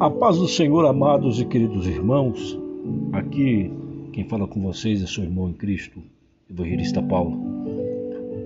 [0.00, 2.56] A paz do Senhor, amados e queridos irmãos.
[3.12, 3.68] Aqui
[4.12, 5.98] quem fala com vocês é seu irmão em Cristo,
[6.48, 7.36] Evangelista Paulo.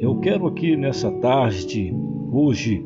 [0.00, 1.94] Eu quero aqui nessa tarde,
[2.32, 2.82] hoje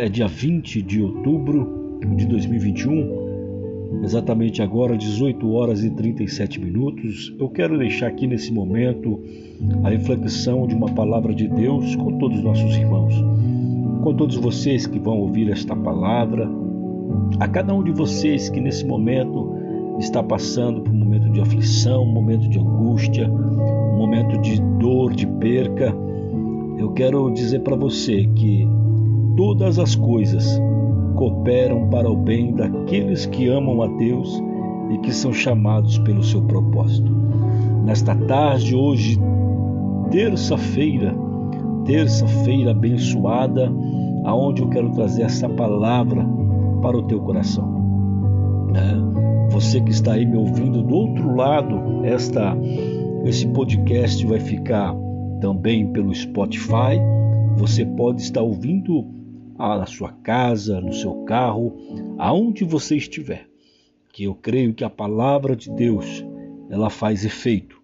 [0.00, 7.32] é dia 20 de outubro de 2021, exatamente agora 18 horas e 37 minutos.
[7.38, 9.20] Eu quero deixar aqui nesse momento
[9.84, 13.14] a reflexão de uma palavra de Deus com todos os nossos irmãos,
[14.02, 16.50] com todos vocês que vão ouvir esta palavra
[17.38, 19.54] a cada um de vocês que nesse momento
[19.98, 25.12] está passando por um momento de aflição, um momento de angústia, um momento de dor,
[25.12, 25.94] de perca,
[26.78, 28.66] eu quero dizer para você que
[29.36, 30.60] todas as coisas
[31.14, 34.42] cooperam para o bem daqueles que amam a Deus
[34.90, 37.12] e que são chamados pelo seu propósito.
[37.84, 39.20] Nesta tarde, hoje,
[40.10, 41.14] terça-feira,
[41.84, 43.70] terça-feira abençoada,
[44.24, 46.26] aonde eu quero trazer essa palavra
[46.80, 48.70] para o teu coração.
[48.72, 48.94] Né?
[49.50, 52.56] Você que está aí me ouvindo do outro lado, esta,
[53.24, 54.94] esse podcast vai ficar
[55.40, 56.98] também pelo Spotify.
[57.56, 59.06] Você pode estar ouvindo
[59.58, 61.76] na sua casa, no seu carro,
[62.18, 63.46] aonde você estiver.
[64.12, 66.24] Que eu creio que a palavra de Deus
[66.70, 67.80] ela faz efeito.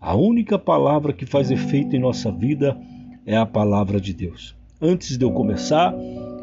[0.00, 2.78] A única palavra que faz efeito em nossa vida
[3.24, 4.54] é a palavra de Deus.
[4.80, 5.94] Antes de eu começar,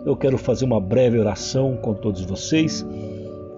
[0.05, 2.85] eu quero fazer uma breve oração com todos vocês.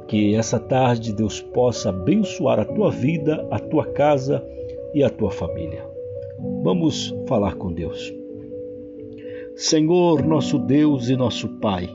[0.07, 4.45] Que essa tarde Deus possa abençoar a tua vida, a tua casa
[4.93, 5.83] e a tua família.
[6.61, 8.13] Vamos falar com Deus.
[9.55, 11.89] Senhor, nosso Deus e nosso Pai,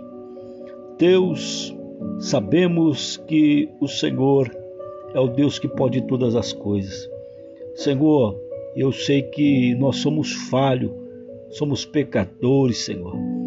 [0.98, 1.76] Deus,
[2.18, 4.50] sabemos que o Senhor
[5.14, 7.08] é o Deus que pode todas as coisas.
[7.74, 8.36] Senhor,
[8.74, 10.90] eu sei que nós somos falhos,
[11.50, 13.39] somos pecadores, Senhor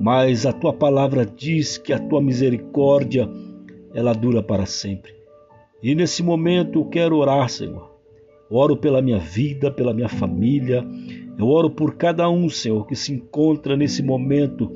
[0.00, 3.28] mas a tua palavra diz que a tua misericórdia
[3.94, 5.14] ela dura para sempre.
[5.82, 7.90] E nesse momento eu quero orar, Senhor.
[8.50, 10.86] Oro pela minha vida, pela minha família.
[11.38, 14.70] Eu oro por cada um, Senhor, que se encontra nesse momento,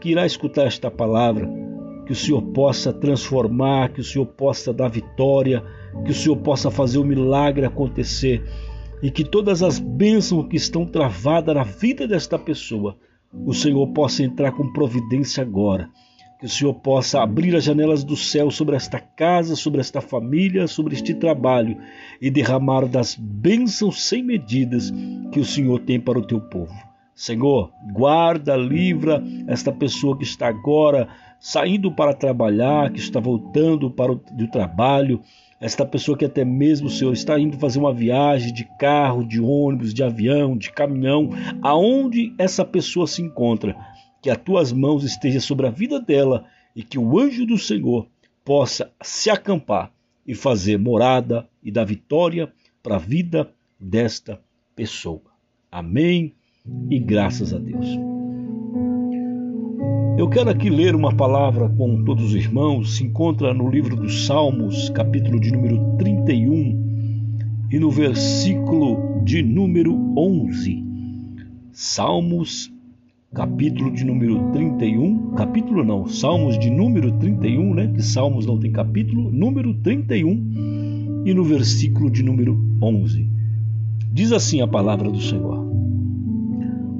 [0.00, 1.48] que irá escutar esta palavra.
[2.06, 5.62] Que o Senhor possa transformar, que o Senhor possa dar vitória,
[6.04, 8.42] que o Senhor possa fazer o milagre acontecer
[9.02, 12.96] e que todas as bênçãos que estão travadas na vida desta pessoa
[13.32, 15.88] o Senhor possa entrar com providência agora.
[16.38, 20.66] Que o Senhor possa abrir as janelas do céu sobre esta casa, sobre esta família,
[20.66, 21.78] sobre este trabalho
[22.20, 24.92] e derramar das bênçãos sem medidas
[25.30, 26.74] que o Senhor tem para o teu povo.
[27.14, 34.12] Senhor, guarda, livra esta pessoa que está agora saindo para trabalhar, que está voltando para
[34.12, 34.18] o
[34.50, 35.20] trabalho,
[35.62, 39.94] esta pessoa que até mesmo, Senhor, está indo fazer uma viagem de carro, de ônibus,
[39.94, 41.30] de avião, de caminhão,
[41.62, 43.76] aonde essa pessoa se encontra,
[44.20, 48.08] que as tuas mãos estejam sobre a vida dela e que o anjo do Senhor
[48.44, 49.92] possa se acampar
[50.26, 52.52] e fazer morada e dar vitória
[52.82, 54.40] para a vida desta
[54.74, 55.22] pessoa.
[55.70, 56.34] Amém
[56.90, 58.11] e graças a Deus.
[60.22, 64.24] Eu quero aqui ler uma palavra com todos os irmãos, se encontra no livro dos
[64.24, 70.80] Salmos, capítulo de número 31 e no versículo de número 11.
[71.72, 72.72] Salmos,
[73.34, 77.88] capítulo de número 31, capítulo não, Salmos de número 31, né?
[77.88, 83.28] Que Salmos não tem capítulo, número 31 e no versículo de número 11.
[84.12, 85.66] Diz assim a palavra do Senhor: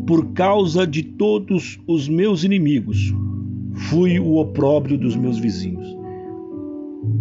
[0.06, 3.14] por causa de todos os meus inimigos,
[3.72, 5.96] fui o opróbrio dos meus vizinhos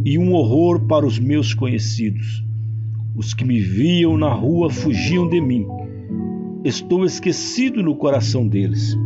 [0.03, 2.43] e um horror para os meus conhecidos.
[3.15, 5.65] Os que me viam na rua fugiam de mim.
[6.63, 8.97] Estou esquecido no coração deles.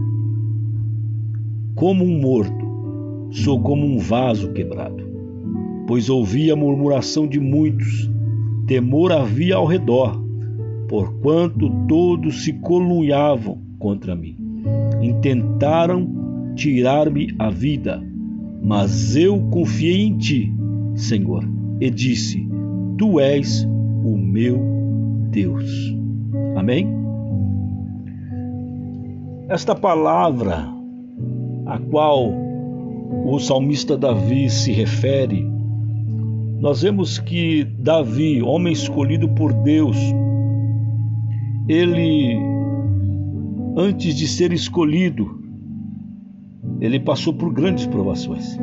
[1.75, 2.66] Como um morto,
[3.31, 5.03] sou como um vaso quebrado.
[5.86, 8.09] Pois ouvi a murmuração de muitos,
[8.68, 10.24] temor havia ao redor,
[10.88, 14.35] porquanto todos se colunhavam contra mim.
[15.00, 16.07] Intentaram
[16.56, 18.01] tirar-me a vida,
[18.63, 20.51] mas eu confiei em ti,
[20.95, 21.48] Senhor,
[21.80, 22.50] e disse:
[22.98, 23.63] Tu és
[24.04, 24.59] o meu
[25.30, 25.69] Deus.
[26.56, 26.88] Amém?
[29.50, 30.68] Esta palavra
[31.68, 32.33] a qual
[33.24, 35.48] o salmista Davi se refere,
[36.59, 39.98] nós vemos que Davi, homem escolhido por Deus,
[41.68, 42.55] ele
[43.75, 45.44] antes de ser escolhido,
[46.80, 48.57] ele passou por grandes provações.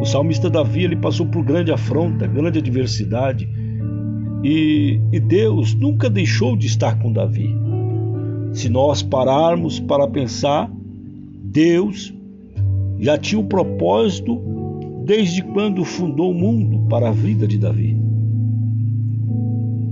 [0.00, 3.48] O salmista Davi ele passou por grande afronta, grande adversidade,
[4.44, 7.54] e, e Deus nunca deixou de estar com Davi.
[8.52, 10.70] Se nós pararmos para pensar,
[11.42, 12.14] Deus
[12.98, 14.40] já tinha o propósito
[15.04, 17.96] desde quando fundou o mundo para a vida de Davi.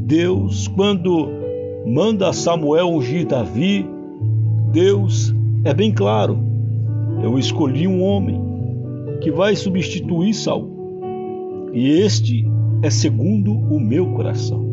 [0.07, 1.29] Deus, quando
[1.87, 3.87] manda Samuel ungir Davi,
[4.75, 5.33] Deus
[5.63, 6.37] é bem claro:
[7.23, 8.41] eu escolhi um homem
[9.21, 10.69] que vai substituir Saul,
[11.73, 12.45] e este
[12.83, 14.65] é segundo o meu coração.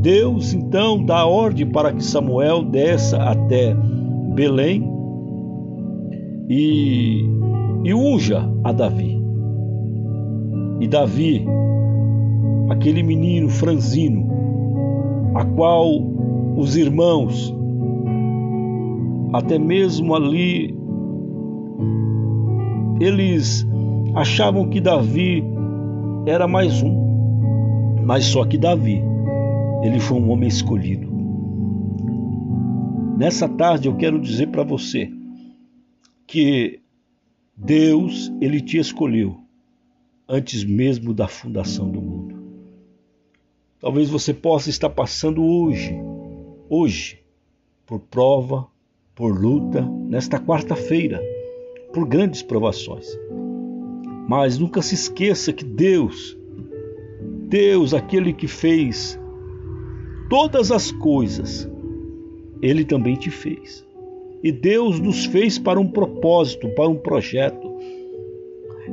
[0.00, 3.76] Deus então dá ordem para que Samuel desça até
[4.34, 4.82] Belém
[6.48, 7.24] e,
[7.84, 9.20] e unja a Davi.
[10.80, 11.44] E Davi
[12.70, 14.30] aquele menino franzino,
[15.34, 15.90] a qual
[16.56, 17.54] os irmãos,
[19.32, 20.74] até mesmo ali,
[23.00, 23.66] eles
[24.14, 25.42] achavam que Davi
[26.26, 29.02] era mais um, mas só que Davi,
[29.82, 31.08] ele foi um homem escolhido.
[33.16, 35.10] Nessa tarde eu quero dizer para você
[36.26, 36.80] que
[37.56, 39.40] Deus, ele te escolheu
[40.28, 42.38] antes mesmo da fundação do mundo.
[43.80, 45.96] Talvez você possa estar passando hoje,
[46.68, 47.20] hoje,
[47.86, 48.68] por prova,
[49.18, 51.20] por luta, nesta quarta-feira,
[51.92, 53.18] por grandes provações.
[54.28, 56.38] Mas nunca se esqueça que Deus,
[57.48, 59.18] Deus, aquele que fez
[60.30, 61.68] todas as coisas,
[62.62, 63.84] Ele também te fez.
[64.40, 67.74] E Deus nos fez para um propósito, para um projeto.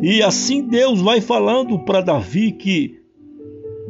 [0.02, 3.00] E assim Deus vai falando para Davi que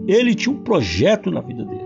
[0.05, 1.84] ele tinha um projeto na vida dele.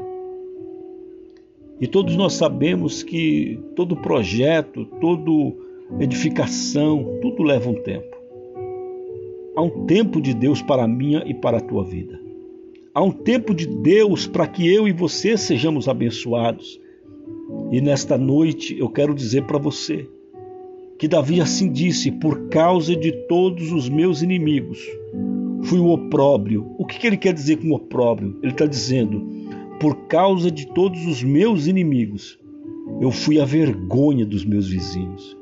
[1.81, 5.31] E todos nós sabemos que todo projeto, toda
[5.99, 8.17] edificação, tudo leva um tempo.
[9.55, 12.19] Há um tempo de Deus para a minha e para a tua vida.
[12.93, 16.79] Há um tempo de Deus para que eu e você sejamos abençoados.
[17.71, 20.07] E nesta noite eu quero dizer para você
[20.97, 24.79] que Davi assim disse: por causa de todos os meus inimigos,
[25.63, 26.75] fui o opróbrio.
[26.77, 28.37] O que, ele quer dizer com opróbrio?
[28.43, 29.25] Ele está dizendo:
[29.79, 32.37] por causa de todos os meus inimigos,
[32.99, 35.37] eu fui a vergonha dos meus vizinhos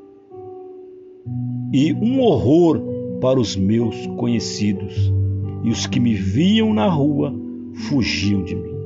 [1.72, 2.80] e um horror
[3.20, 5.12] para os meus conhecidos,
[5.64, 7.34] e os que me viam na rua
[7.88, 8.78] fugiam de mim.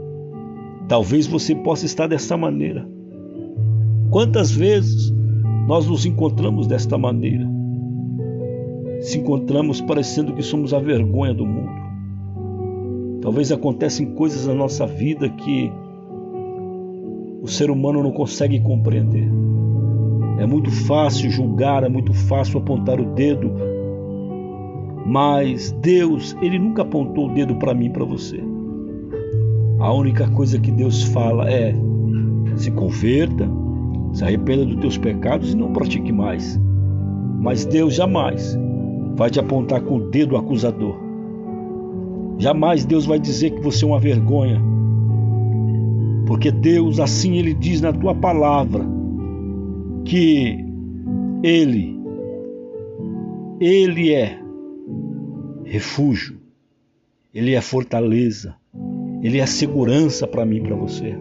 [0.89, 2.89] Talvez você possa estar dessa maneira.
[4.11, 5.13] Quantas vezes
[5.69, 7.53] nós nos encontramos desta maneira?
[9.03, 11.92] se encontramos parecendo que somos a vergonha do mundo.
[13.23, 15.73] Talvez acontecem coisas na nossa vida que
[17.41, 19.31] o ser humano não consegue compreender.
[20.39, 23.53] É muito fácil julgar, é muito fácil apontar o dedo,
[25.07, 28.43] mas Deus, ele nunca apontou o dedo para mim, para você.
[29.79, 31.75] A única coisa que Deus fala é:
[32.57, 33.49] se converta,
[34.13, 36.61] se arrependa dos teus pecados e não pratique mais.
[37.39, 38.59] Mas Deus jamais
[39.15, 41.12] vai te apontar com o dedo acusador.
[42.43, 44.61] Jamais Deus vai dizer que você é uma vergonha.
[46.27, 48.85] Porque Deus, assim Ele diz na tua palavra,
[50.05, 50.59] que
[51.41, 51.97] Ele,
[53.61, 54.41] Ele é
[55.65, 56.37] refúgio,
[57.33, 58.57] Ele é fortaleza,
[59.23, 61.17] Ele é segurança para mim e para você.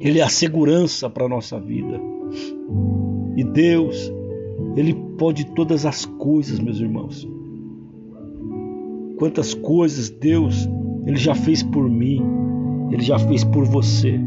[0.00, 2.00] Ele é a segurança para a nossa vida.
[3.36, 4.10] E Deus,
[4.74, 7.28] ele pode todas as coisas, meus irmãos.
[9.20, 10.66] Quantas coisas Deus
[11.06, 12.22] ele já fez por mim,
[12.90, 14.18] ele já fez por você.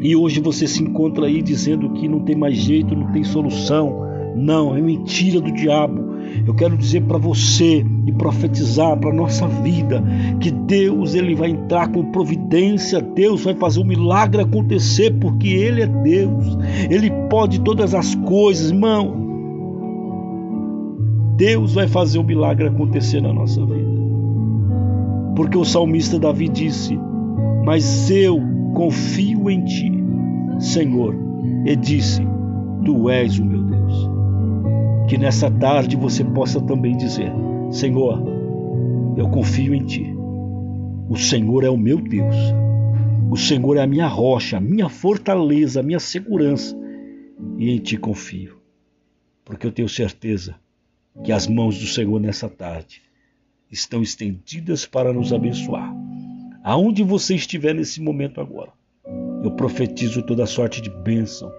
[0.00, 4.02] E hoje você se encontra aí dizendo que não tem mais jeito, não tem solução.
[4.34, 6.02] Não, é mentira do diabo.
[6.44, 10.02] Eu quero dizer para você e profetizar para nossa vida
[10.40, 15.80] que Deus ele vai entrar com providência, Deus vai fazer um milagre acontecer porque ele
[15.80, 16.58] é Deus.
[16.90, 19.22] Ele pode todas as coisas, irmão.
[21.36, 23.91] Deus vai fazer o milagre acontecer na nossa vida.
[25.34, 26.98] Porque o salmista Davi disse:
[27.64, 28.40] Mas eu
[28.74, 29.90] confio em ti,
[30.58, 31.14] Senhor,
[31.64, 32.22] e disse:
[32.84, 34.10] Tu és o meu Deus.
[35.08, 37.32] Que nessa tarde você possa também dizer:
[37.70, 38.22] Senhor,
[39.16, 40.14] eu confio em ti.
[41.08, 42.36] O Senhor é o meu Deus.
[43.30, 46.78] O Senhor é a minha rocha, a minha fortaleza, a minha segurança.
[47.58, 48.58] E em ti confio.
[49.44, 50.54] Porque eu tenho certeza
[51.24, 53.02] que as mãos do Senhor nessa tarde
[53.72, 55.92] estão estendidas para nos abençoar.
[56.62, 58.70] Aonde você estiver nesse momento agora,
[59.42, 61.50] eu profetizo toda sorte de bênção.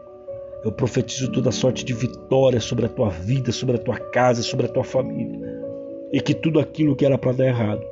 [0.64, 4.68] Eu profetizo toda sorte de vitória sobre a tua vida, sobre a tua casa, sobre
[4.68, 5.38] a tua família.
[6.14, 7.84] E que tudo aquilo que era para dar errado,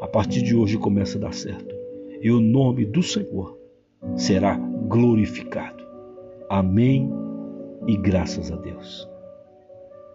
[0.00, 1.74] a partir de hoje começa a dar certo.
[2.22, 3.58] E o nome do Senhor
[4.16, 5.84] será glorificado.
[6.48, 7.10] Amém
[7.86, 9.13] e graças a Deus.